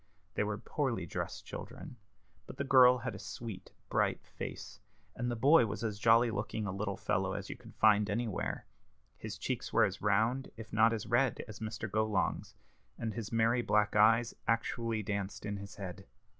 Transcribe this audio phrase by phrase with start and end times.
[0.33, 1.97] They were poorly dressed children,
[2.47, 4.79] but the girl had a sweet, bright face,
[5.15, 8.65] and the boy was as jolly looking a little fellow as you could find anywhere.
[9.19, 11.87] His cheeks were as round, if not as red, as Mr.
[11.87, 12.55] Golong's,
[12.97, 16.07] and his merry black eyes actually danced in his head.